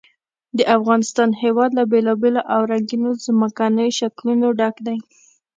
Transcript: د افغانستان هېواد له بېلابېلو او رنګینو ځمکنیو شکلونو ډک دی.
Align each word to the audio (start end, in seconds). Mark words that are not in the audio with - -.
د 0.57 0.59
افغانستان 0.77 1.29
هېواد 1.43 1.71
له 1.79 1.83
بېلابېلو 1.91 2.41
او 2.53 2.61
رنګینو 2.71 3.09
ځمکنیو 3.25 3.95
شکلونو 3.99 4.47
ډک 4.59 4.75
دی. 4.87 4.97